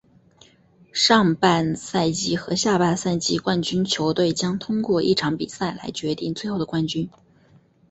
[0.91, 7.07] 上半赛季和下半赛季冠军球队将通过一场比赛来决定最后的冠军。